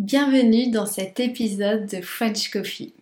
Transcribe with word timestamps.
Bienvenue 0.00 0.70
dans 0.70 0.86
cet 0.86 1.20
épisode 1.20 1.84
de 1.84 2.00
French 2.00 2.48
Coffee. 2.48 2.94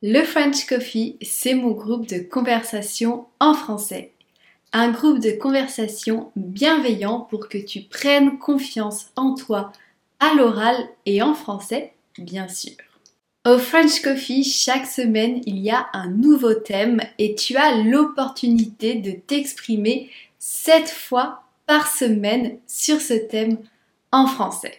Le 0.00 0.22
French 0.22 0.64
Coffee, 0.64 1.18
c'est 1.20 1.52
mon 1.52 1.72
groupe 1.72 2.08
de 2.08 2.20
conversation 2.20 3.26
en 3.40 3.52
français. 3.52 4.12
Un 4.72 4.90
groupe 4.90 5.18
de 5.18 5.32
conversation 5.32 6.32
bienveillant 6.34 7.20
pour 7.28 7.50
que 7.50 7.58
tu 7.58 7.82
prennes 7.82 8.38
confiance 8.38 9.08
en 9.16 9.34
toi 9.34 9.70
à 10.18 10.32
l'oral 10.32 10.76
et 11.04 11.20
en 11.20 11.34
français, 11.34 11.92
bien 12.16 12.48
sûr. 12.48 12.72
Au 13.46 13.58
French 13.58 14.00
Coffee, 14.00 14.44
chaque 14.44 14.86
semaine, 14.86 15.42
il 15.44 15.58
y 15.58 15.70
a 15.70 15.88
un 15.92 16.08
nouveau 16.08 16.54
thème 16.54 17.02
et 17.18 17.34
tu 17.34 17.54
as 17.56 17.82
l'opportunité 17.82 18.94
de 18.94 19.10
t'exprimer 19.10 20.08
sept 20.38 20.88
fois 20.88 21.42
par 21.66 21.86
semaine 21.86 22.56
sur 22.66 22.98
ce 22.98 23.12
thème 23.12 23.58
en 24.10 24.26
français. 24.26 24.78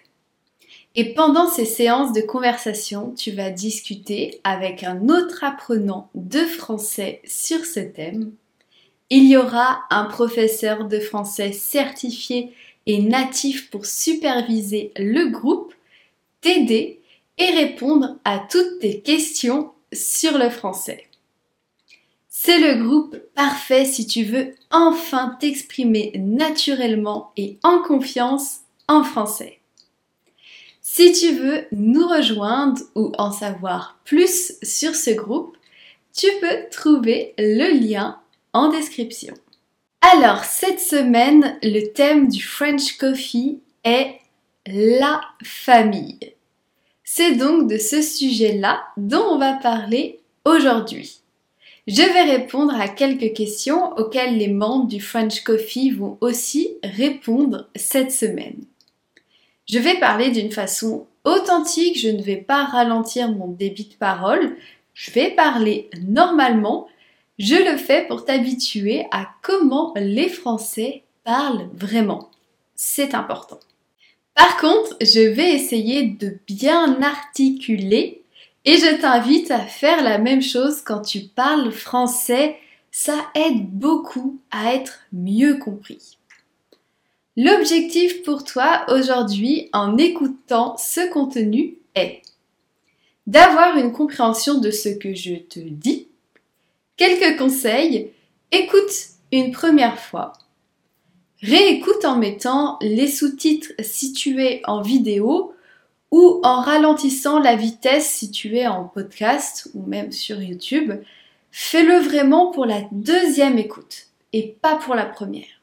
Et 0.95 1.13
pendant 1.13 1.47
ces 1.47 1.65
séances 1.65 2.13
de 2.13 2.21
conversation, 2.21 3.13
tu 3.15 3.31
vas 3.31 3.51
discuter 3.51 4.41
avec 4.43 4.83
un 4.83 5.07
autre 5.07 5.43
apprenant 5.43 6.09
de 6.15 6.39
français 6.39 7.21
sur 7.25 7.63
ce 7.65 7.79
thème. 7.79 8.31
Il 9.11 9.27
y 9.27 9.37
aura 9.37 9.81
un 9.91 10.05
professeur 10.05 10.85
de 10.85 10.99
français 10.99 11.51
certifié 11.51 12.53
et 12.85 13.01
natif 13.01 13.69
pour 13.69 13.85
superviser 13.85 14.91
le 14.97 15.29
groupe, 15.29 15.73
t'aider 16.41 17.01
et 17.37 17.51
répondre 17.51 18.17
à 18.25 18.39
toutes 18.39 18.79
tes 18.79 19.01
questions 19.01 19.71
sur 19.93 20.37
le 20.37 20.49
français. 20.49 21.05
C'est 22.27 22.59
le 22.59 22.83
groupe 22.83 23.17
parfait 23.35 23.85
si 23.85 24.07
tu 24.07 24.23
veux 24.23 24.55
enfin 24.71 25.37
t'exprimer 25.39 26.13
naturellement 26.17 27.31
et 27.37 27.57
en 27.63 27.79
confiance 27.79 28.61
en 28.87 29.03
français. 29.03 29.58
Si 30.91 31.11
tu 31.11 31.33
veux 31.33 31.65
nous 31.71 32.07
rejoindre 32.07 32.81
ou 32.95 33.11
en 33.19 33.31
savoir 33.31 33.99
plus 34.05 34.55
sur 34.63 34.95
ce 34.95 35.11
groupe, 35.11 35.55
tu 36.17 36.25
peux 36.41 36.67
trouver 36.71 37.35
le 37.37 37.79
lien 37.79 38.17
en 38.53 38.69
description. 38.69 39.35
Alors, 40.01 40.43
cette 40.43 40.79
semaine, 40.79 41.59
le 41.61 41.93
thème 41.93 42.27
du 42.27 42.41
French 42.41 42.97
Coffee 42.97 43.59
est 43.83 44.15
la 44.65 45.21
famille. 45.43 46.17
C'est 47.03 47.35
donc 47.35 47.69
de 47.69 47.77
ce 47.77 48.01
sujet-là 48.01 48.81
dont 48.97 49.25
on 49.33 49.37
va 49.37 49.53
parler 49.53 50.19
aujourd'hui. 50.43 51.21
Je 51.85 52.01
vais 52.01 52.35
répondre 52.35 52.73
à 52.73 52.87
quelques 52.87 53.33
questions 53.35 53.93
auxquelles 53.97 54.39
les 54.39 54.47
membres 54.47 54.87
du 54.87 54.99
French 54.99 55.43
Coffee 55.43 55.91
vont 55.91 56.17
aussi 56.19 56.77
répondre 56.83 57.69
cette 57.75 58.11
semaine. 58.11 58.65
Je 59.69 59.77
vais 59.77 59.99
parler 59.99 60.31
d'une 60.31 60.51
façon 60.51 61.05
authentique, 61.25 61.99
je 61.99 62.09
ne 62.09 62.23
vais 62.23 62.37
pas 62.37 62.65
ralentir 62.65 63.31
mon 63.31 63.49
débit 63.49 63.85
de 63.85 63.93
parole, 63.93 64.57
je 64.95 65.11
vais 65.11 65.29
parler 65.29 65.91
normalement. 66.01 66.87
Je 67.37 67.55
le 67.55 67.77
fais 67.77 68.05
pour 68.07 68.25
t'habituer 68.25 69.05
à 69.11 69.29
comment 69.43 69.93
les 69.95 70.27
Français 70.27 71.03
parlent 71.23 71.69
vraiment. 71.73 72.31
C'est 72.75 73.13
important. 73.13 73.59
Par 74.33 74.57
contre, 74.57 74.97
je 75.01 75.19
vais 75.19 75.51
essayer 75.51 76.07
de 76.07 76.37
bien 76.47 76.99
articuler 77.03 78.23
et 78.65 78.77
je 78.77 78.99
t'invite 78.99 79.51
à 79.51 79.59
faire 79.59 80.01
la 80.01 80.17
même 80.17 80.41
chose 80.41 80.81
quand 80.81 81.01
tu 81.01 81.19
parles 81.21 81.71
français. 81.71 82.57
Ça 82.91 83.17
aide 83.35 83.69
beaucoup 83.69 84.39
à 84.49 84.73
être 84.73 85.01
mieux 85.13 85.57
compris. 85.57 86.18
L'objectif 87.41 88.21
pour 88.23 88.43
toi 88.43 88.83
aujourd'hui 88.89 89.69
en 89.71 89.97
écoutant 89.97 90.75
ce 90.75 91.09
contenu 91.09 91.77
est 91.95 92.21
d'avoir 93.27 93.77
une 93.77 93.93
compréhension 93.93 94.59
de 94.59 94.71
ce 94.71 94.89
que 94.89 95.13
je 95.15 95.35
te 95.35 95.61
dis, 95.61 96.09
quelques 96.97 97.37
conseils, 97.37 98.11
écoute 98.51 98.91
une 99.31 99.53
première 99.53 99.97
fois, 99.97 100.33
réécoute 101.41 102.03
en 102.03 102.17
mettant 102.17 102.77
les 102.81 103.07
sous-titres 103.07 103.71
situés 103.79 104.61
en 104.65 104.81
vidéo 104.81 105.53
ou 106.11 106.41
en 106.43 106.59
ralentissant 106.59 107.39
la 107.39 107.55
vitesse 107.55 108.09
située 108.09 108.67
en 108.67 108.83
podcast 108.83 109.69
ou 109.75 109.85
même 109.85 110.11
sur 110.11 110.41
YouTube. 110.41 110.91
Fais-le 111.53 111.99
vraiment 111.99 112.51
pour 112.51 112.65
la 112.65 112.81
deuxième 112.91 113.57
écoute 113.57 114.07
et 114.33 114.57
pas 114.61 114.75
pour 114.75 114.93
la 114.93 115.05
première. 115.05 115.58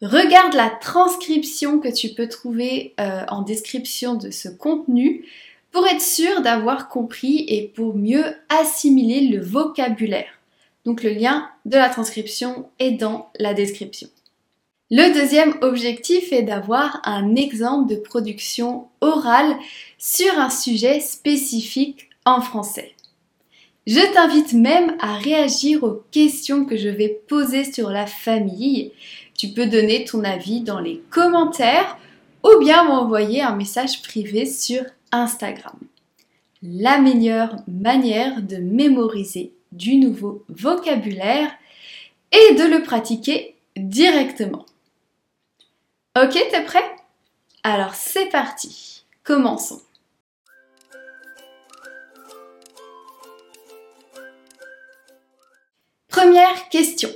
Regarde 0.00 0.54
la 0.54 0.70
transcription 0.70 1.80
que 1.80 1.92
tu 1.92 2.10
peux 2.10 2.28
trouver 2.28 2.94
euh, 3.00 3.24
en 3.28 3.42
description 3.42 4.14
de 4.14 4.30
ce 4.30 4.48
contenu 4.48 5.24
pour 5.72 5.86
être 5.86 6.02
sûr 6.02 6.40
d'avoir 6.40 6.88
compris 6.88 7.44
et 7.48 7.68
pour 7.74 7.96
mieux 7.96 8.24
assimiler 8.48 9.22
le 9.22 9.42
vocabulaire. 9.42 10.38
Donc 10.84 11.02
le 11.02 11.10
lien 11.10 11.50
de 11.64 11.76
la 11.76 11.88
transcription 11.88 12.68
est 12.78 12.92
dans 12.92 13.30
la 13.38 13.54
description. 13.54 14.08
Le 14.90 15.12
deuxième 15.12 15.54
objectif 15.60 16.32
est 16.32 16.44
d'avoir 16.44 17.02
un 17.04 17.36
exemple 17.36 17.90
de 17.90 17.96
production 17.96 18.88
orale 19.00 19.54
sur 19.98 20.38
un 20.38 20.48
sujet 20.48 21.00
spécifique 21.00 22.08
en 22.24 22.40
français. 22.40 22.94
Je 23.86 24.00
t'invite 24.14 24.52
même 24.52 24.96
à 25.00 25.16
réagir 25.16 25.82
aux 25.82 26.02
questions 26.10 26.64
que 26.64 26.76
je 26.76 26.88
vais 26.88 27.20
poser 27.26 27.70
sur 27.70 27.90
la 27.90 28.06
famille. 28.06 28.92
Tu 29.38 29.50
peux 29.50 29.66
donner 29.66 30.04
ton 30.04 30.24
avis 30.24 30.62
dans 30.62 30.80
les 30.80 31.00
commentaires 31.10 31.96
ou 32.42 32.58
bien 32.58 32.82
m'envoyer 32.82 33.40
un 33.40 33.54
message 33.54 34.02
privé 34.02 34.44
sur 34.44 34.82
Instagram. 35.12 35.78
La 36.60 36.98
meilleure 36.98 37.54
manière 37.68 38.42
de 38.42 38.56
mémoriser 38.56 39.52
du 39.70 39.94
nouveau 39.94 40.44
vocabulaire 40.48 41.52
et 42.32 42.54
de 42.54 42.64
le 42.64 42.82
pratiquer 42.82 43.54
directement. 43.76 44.66
Ok, 46.20 46.32
t'es 46.32 46.64
prêt? 46.64 46.96
Alors 47.62 47.94
c'est 47.94 48.26
parti, 48.30 49.04
commençons. 49.22 49.82
Première 56.08 56.68
question. 56.70 57.10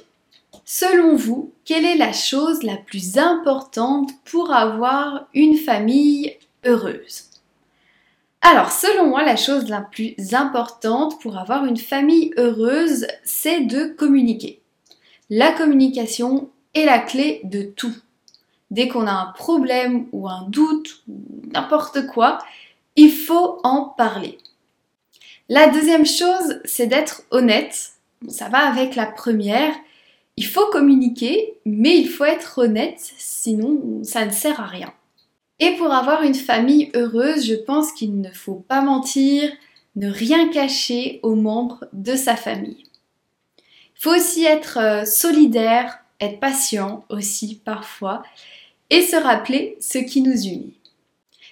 Selon 0.64 1.16
vous, 1.16 1.52
quelle 1.64 1.84
est 1.84 1.96
la 1.96 2.12
chose 2.12 2.62
la 2.62 2.76
plus 2.76 3.18
importante 3.18 4.10
pour 4.24 4.52
avoir 4.52 5.26
une 5.34 5.56
famille 5.56 6.36
heureuse? 6.64 7.24
Alors, 8.40 8.72
selon 8.72 9.06
moi, 9.06 9.24
la 9.24 9.36
chose 9.36 9.68
la 9.68 9.80
plus 9.80 10.14
importante 10.32 11.20
pour 11.20 11.38
avoir 11.38 11.64
une 11.64 11.76
famille 11.76 12.32
heureuse, 12.36 13.06
c'est 13.24 13.60
de 13.60 13.86
communiquer. 13.86 14.60
La 15.30 15.52
communication 15.52 16.50
est 16.74 16.84
la 16.84 16.98
clé 16.98 17.40
de 17.44 17.62
tout. 17.62 17.94
Dès 18.70 18.88
qu'on 18.88 19.06
a 19.06 19.12
un 19.12 19.32
problème 19.32 20.08
ou 20.12 20.28
un 20.28 20.46
doute 20.48 21.02
ou 21.08 21.20
n'importe 21.52 22.06
quoi, 22.06 22.38
il 22.96 23.12
faut 23.12 23.60
en 23.62 23.84
parler. 23.84 24.38
La 25.48 25.68
deuxième 25.68 26.06
chose, 26.06 26.60
c'est 26.64 26.86
d'être 26.86 27.22
honnête 27.30 27.92
ça 28.28 28.48
va 28.48 28.58
avec 28.58 28.94
la 28.94 29.06
première. 29.06 29.74
Il 30.36 30.46
faut 30.46 30.66
communiquer, 30.70 31.58
mais 31.66 31.96
il 31.98 32.08
faut 32.08 32.24
être 32.24 32.58
honnête, 32.58 33.12
sinon 33.18 34.02
ça 34.02 34.24
ne 34.24 34.30
sert 34.30 34.60
à 34.60 34.66
rien. 34.66 34.92
Et 35.58 35.76
pour 35.76 35.92
avoir 35.92 36.22
une 36.22 36.34
famille 36.34 36.90
heureuse, 36.94 37.46
je 37.46 37.54
pense 37.54 37.92
qu'il 37.92 38.20
ne 38.20 38.30
faut 38.30 38.64
pas 38.66 38.80
mentir, 38.80 39.52
ne 39.96 40.10
rien 40.10 40.48
cacher 40.48 41.20
aux 41.22 41.34
membres 41.34 41.84
de 41.92 42.16
sa 42.16 42.34
famille. 42.34 42.84
Il 43.58 44.00
faut 44.02 44.14
aussi 44.14 44.44
être 44.44 44.78
euh, 44.78 45.04
solidaire, 45.04 45.98
être 46.20 46.40
patient 46.40 47.04
aussi 47.10 47.60
parfois, 47.64 48.22
et 48.90 49.02
se 49.02 49.16
rappeler 49.16 49.76
ce 49.80 49.98
qui 49.98 50.22
nous 50.22 50.46
unit. 50.46 50.74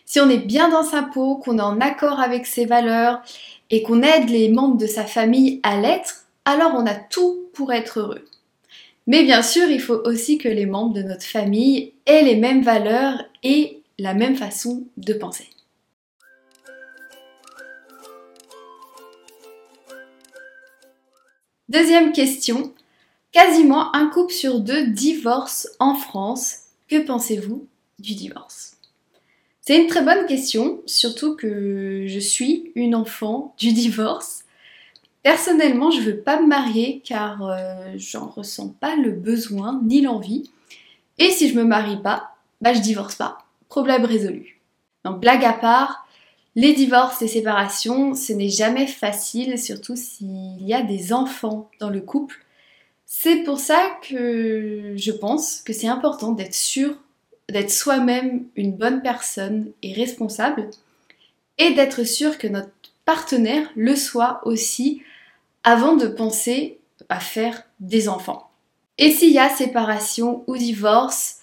Si 0.05 0.21
on 0.21 0.29
est 0.29 0.39
bien 0.39 0.69
dans 0.71 0.83
sa 0.83 1.03
peau, 1.03 1.37
qu'on 1.37 1.59
est 1.59 1.63
en 1.63 1.81
accord 1.81 2.19
avec 2.19 2.47
ses 2.47 2.65
valeurs 2.65 3.23
et 3.71 3.83
qu'on 3.83 4.03
aide 4.03 4.29
les 4.29 4.49
membres 4.49 4.77
de 4.77 4.89
sa 4.89 5.05
famille 5.05 5.61
à 5.63 5.81
l'être, 5.81 6.25
alors 6.45 6.73
on 6.75 6.87
a 6.87 6.95
tout 6.95 7.49
pour 7.53 7.73
être 7.73 8.01
heureux. 8.01 8.25
Mais 9.11 9.25
bien 9.25 9.43
sûr, 9.43 9.69
il 9.69 9.81
faut 9.81 10.01
aussi 10.05 10.39
que 10.39 10.47
les 10.47 10.67
membres 10.67 10.95
de 10.95 11.03
notre 11.03 11.25
famille 11.25 11.95
aient 12.07 12.23
les 12.23 12.37
mêmes 12.37 12.63
valeurs 12.63 13.25
et 13.43 13.83
la 13.99 14.15
même 14.15 14.37
façon 14.37 14.85
de 14.97 15.13
penser. 15.15 15.49
Deuxième 21.69 22.13
question. 22.13 22.73
Quasiment 23.33 23.93
un 23.97 24.07
couple 24.11 24.33
sur 24.33 24.61
deux 24.61 24.87
divorce 24.87 25.69
en 25.81 25.97
France. 25.97 26.59
Que 26.87 27.05
pensez-vous 27.05 27.67
du 27.99 28.15
divorce? 28.15 28.77
C'est 29.61 29.77
une 29.77 29.89
très 29.89 30.05
bonne 30.05 30.27
question, 30.27 30.83
surtout 30.87 31.35
que 31.35 32.05
je 32.07 32.21
suis 32.21 32.71
une 32.77 32.95
enfant 32.95 33.57
du 33.59 33.73
divorce. 33.73 34.45
Personnellement, 35.23 35.91
je 35.91 36.01
veux 36.01 36.19
pas 36.19 36.41
me 36.41 36.47
marier 36.47 37.03
car 37.05 37.43
euh, 37.43 37.93
j'en 37.97 38.27
ressens 38.29 38.75
pas 38.81 38.97
le 38.97 39.11
besoin 39.11 39.81
ni 39.85 40.01
l'envie. 40.01 40.51
Et 41.19 41.31
si 41.31 41.49
je 41.49 41.57
me 41.57 41.65
marie 41.65 42.01
pas, 42.01 42.35
bah 42.61 42.73
je 42.73 42.81
divorce 42.81 43.17
pas. 43.17 43.39
Problème 43.69 44.05
résolu. 44.05 44.61
Donc 45.05 45.21
blague 45.21 45.45
à 45.45 45.53
part, 45.53 46.07
Les 46.57 46.73
divorces, 46.75 47.21
les 47.21 47.29
séparations, 47.29 48.15
ce 48.15 48.33
n'est 48.33 48.49
jamais 48.49 48.87
facile, 48.87 49.59
surtout 49.59 49.95
s'il 49.97 50.63
y 50.67 50.75
a 50.75 50.83
des 50.83 51.13
enfants 51.13 51.71
dans 51.79 51.91
le 51.91 52.01
couple. 52.01 52.37
C'est 53.07 53.45
pour 53.45 53.59
ça 53.61 53.99
que 54.09 54.95
je 54.97 55.13
pense 55.13 55.61
que 55.63 55.73
c'est 55.73 55.89
important 55.89 56.33
d'être 56.33 56.55
sûr 56.55 56.97
d'être 57.51 57.71
soi-même 57.71 58.47
une 58.57 58.73
bonne 58.73 59.03
personne 59.03 59.73
et 59.83 59.93
responsable 59.93 60.71
et 61.59 61.73
d'être 61.73 62.05
sûr 62.05 62.39
que 62.39 62.47
notre 62.47 62.71
partenaire 63.05 63.71
le 63.77 63.97
soit 63.97 64.41
aussi 64.45 65.03
avant 65.65 65.97
de 65.97 66.07
penser 66.07 66.81
à 67.09 67.21
faire 67.21 67.63
des 67.81 68.09
enfants. 68.09 68.51
Et 68.99 69.11
s'il 69.11 69.33
y 69.33 69.39
a 69.39 69.49
séparation 69.49 70.45
ou 70.47 70.57
divorce, 70.57 71.37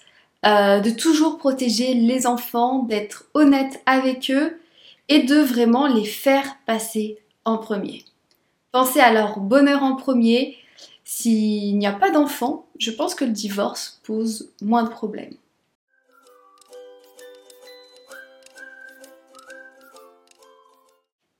euh, 0.46 0.78
de 0.78 0.90
toujours 0.90 1.38
protéger 1.38 1.94
les 1.94 2.26
enfants, 2.26 2.84
d'être 2.84 3.26
honnête 3.34 3.82
avec 3.86 4.30
eux 4.30 4.60
et 5.08 5.24
de 5.24 5.36
vraiment 5.36 5.88
les 5.88 6.04
faire 6.04 6.56
passer 6.64 7.18
en 7.44 7.58
premier. 7.58 8.04
Pensez 8.70 9.00
à 9.00 9.12
leur 9.12 9.40
bonheur 9.40 9.82
en 9.82 9.96
premier. 9.96 10.56
S'il 11.04 11.78
n'y 11.78 11.86
a 11.86 11.92
pas 11.92 12.10
d'enfants, 12.10 12.66
je 12.78 12.90
pense 12.90 13.14
que 13.14 13.24
le 13.24 13.32
divorce 13.32 14.00
pose 14.04 14.50
moins 14.62 14.84
de 14.84 14.90
problèmes. 14.90 15.34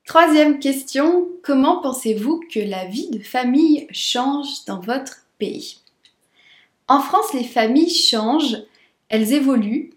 Troisième 0.09 0.57
question, 0.57 1.27
comment 1.43 1.81
pensez-vous 1.81 2.41
que 2.51 2.59
la 2.59 2.85
vie 2.85 3.11
de 3.11 3.19
famille 3.19 3.85
change 3.91 4.65
dans 4.65 4.79
votre 4.79 5.27
pays? 5.37 5.81
En 6.87 6.99
France, 6.99 7.31
les 7.35 7.43
familles 7.43 7.93
changent, 7.93 8.57
elles 9.09 9.33
évoluent. 9.33 9.91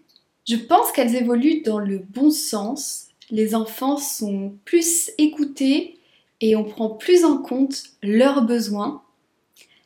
Je 0.47 0.55
pense 0.55 0.91
qu'elles 0.91 1.15
évoluent 1.15 1.63
dans 1.63 1.79
le 1.79 1.97
bon 1.97 2.29
sens. 2.29 3.07
Les 3.31 3.55
enfants 3.55 3.97
sont 3.97 4.53
plus 4.65 5.09
écoutés 5.17 5.97
et 6.41 6.55
on 6.55 6.63
prend 6.63 6.91
plus 6.91 7.25
en 7.25 7.39
compte 7.39 7.81
leurs 8.03 8.43
besoins. 8.43 9.01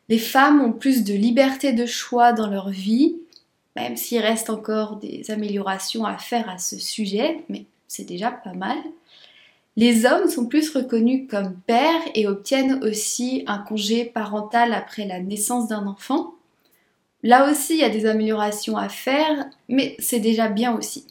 Les 0.10 0.20
femmes 0.20 0.60
ont 0.60 0.74
plus 0.74 1.06
de 1.06 1.14
liberté 1.14 1.72
de 1.72 1.86
choix 1.86 2.34
dans 2.34 2.50
leur 2.50 2.70
vie, 2.70 3.16
même 3.78 3.96
s'il 3.96 4.20
reste 4.20 4.50
encore 4.50 4.98
des 4.98 5.32
améliorations 5.32 6.04
à 6.04 6.18
faire 6.18 6.50
à 6.50 6.58
ce 6.58 6.78
sujet, 6.78 7.46
mais 7.48 7.64
c'est 7.88 8.04
déjà 8.04 8.30
pas 8.30 8.52
mal. 8.52 8.78
Les 9.78 10.08
hommes 10.08 10.28
sont 10.28 10.48
plus 10.48 10.72
reconnus 10.72 11.28
comme 11.30 11.54
pères 11.68 12.02
et 12.16 12.28
obtiennent 12.28 12.84
aussi 12.84 13.44
un 13.46 13.60
congé 13.60 14.06
parental 14.06 14.74
après 14.74 15.06
la 15.06 15.20
naissance 15.20 15.68
d'un 15.68 15.86
enfant. 15.86 16.34
Là 17.22 17.52
aussi, 17.52 17.76
il 17.76 17.80
y 17.80 17.84
a 17.84 17.90
des 17.90 18.08
améliorations 18.08 18.76
à 18.76 18.90
faire, 18.90 19.46
mais 19.70 19.96
c'est 20.00 20.20
déjà 20.20 20.48
bien 20.48 20.76
aussi. 20.76 21.06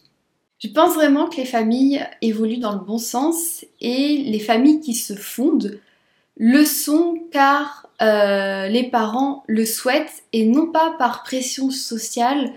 Je 0.59 0.69
pense 0.69 0.95
vraiment 0.95 1.29
que 1.29 1.37
les 1.37 1.45
familles 1.45 2.05
évoluent 2.23 2.59
dans 2.59 2.73
le 2.73 2.85
bon 2.85 2.99
sens 2.99 3.65
et 3.81 4.25
les 4.27 4.41
familles 4.41 4.81
qui 4.81 4.95
se 4.95 5.15
fondent 5.15 5.79
le 6.37 6.65
sont 6.65 7.19
car 7.31 7.89
euh, 8.03 8.67
les 8.67 8.91
parents 8.91 9.45
le 9.47 9.65
souhaitent 9.65 10.25
et 10.33 10.45
non 10.45 10.67
pas 10.67 10.97
par 10.99 11.23
pression 11.23 11.71
sociale 11.71 12.53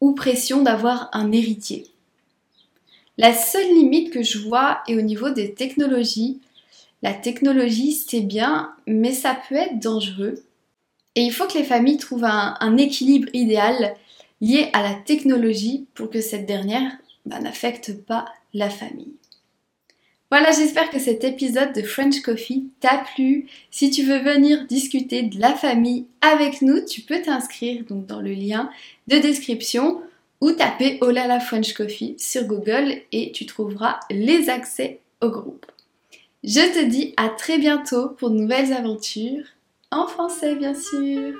ou 0.00 0.14
pression 0.14 0.62
d'avoir 0.62 1.10
un 1.12 1.32
héritier. 1.32 1.93
La 3.16 3.32
seule 3.32 3.74
limite 3.74 4.10
que 4.10 4.22
je 4.22 4.38
vois 4.38 4.82
est 4.88 4.96
au 4.96 5.02
niveau 5.02 5.30
des 5.30 5.54
technologies. 5.54 6.40
La 7.02 7.14
technologie, 7.14 7.92
c'est 7.92 8.22
bien, 8.22 8.72
mais 8.86 9.12
ça 9.12 9.38
peut 9.48 9.54
être 9.54 9.78
dangereux. 9.78 10.42
Et 11.14 11.22
il 11.22 11.32
faut 11.32 11.46
que 11.46 11.58
les 11.58 11.64
familles 11.64 11.98
trouvent 11.98 12.24
un, 12.24 12.76
équilibre 12.76 13.28
idéal 13.32 13.94
lié 14.40 14.68
à 14.72 14.82
la 14.82 14.94
technologie 14.94 15.86
pour 15.94 16.10
que 16.10 16.20
cette 16.20 16.46
dernière 16.46 16.90
bah, 17.24 17.38
n'affecte 17.38 17.96
pas 18.04 18.26
la 18.52 18.68
famille. 18.68 19.12
Voilà, 20.30 20.50
j'espère 20.50 20.90
que 20.90 20.98
cet 20.98 21.22
épisode 21.22 21.72
de 21.72 21.82
French 21.82 22.20
Coffee 22.20 22.68
t'a 22.80 23.04
plu. 23.14 23.46
Si 23.70 23.90
tu 23.90 24.02
veux 24.02 24.18
venir 24.18 24.66
discuter 24.66 25.22
de 25.22 25.38
la 25.38 25.54
famille 25.54 26.06
avec 26.20 26.62
nous, 26.62 26.84
tu 26.84 27.02
peux 27.02 27.22
t'inscrire 27.22 27.84
dans 27.88 28.20
le 28.20 28.32
lien 28.32 28.68
de 29.06 29.18
description 29.18 30.00
ou 30.40 30.52
taper 30.52 30.98
Olala 31.00 31.40
French 31.40 31.72
Coffee 31.74 32.16
sur 32.18 32.44
Google 32.44 33.02
et 33.12 33.32
tu 33.32 33.46
trouveras 33.46 34.00
les 34.10 34.50
accès 34.50 35.00
au 35.20 35.28
groupe. 35.28 35.66
Je 36.42 36.60
te 36.74 36.84
dis 36.84 37.14
à 37.16 37.30
très 37.30 37.58
bientôt 37.58 38.10
pour 38.10 38.30
de 38.30 38.36
nouvelles 38.36 38.72
aventures, 38.72 39.44
en 39.90 40.06
français 40.06 40.54
bien 40.56 40.74
sûr. 40.74 41.34